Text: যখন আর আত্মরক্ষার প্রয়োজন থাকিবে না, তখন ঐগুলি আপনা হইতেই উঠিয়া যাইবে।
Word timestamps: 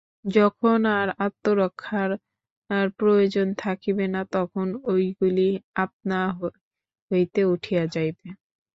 যখন 0.31 0.79
আর 0.97 1.07
আত্মরক্ষার 1.25 2.09
প্রয়োজন 2.99 3.47
থাকিবে 3.57 4.05
না, 4.13 4.21
তখন 4.35 4.67
ঐগুলি 4.87 5.49
আপনা 5.83 6.19
হইতেই 7.11 7.47
উঠিয়া 7.53 7.83
যাইবে। 7.95 8.27